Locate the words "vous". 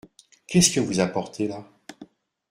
0.79-0.99